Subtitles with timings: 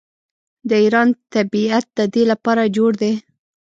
[0.69, 3.13] د ایران طبیعت د دې لپاره جوړ دی.